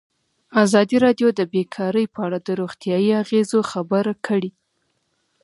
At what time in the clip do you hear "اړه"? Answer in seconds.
2.25-2.37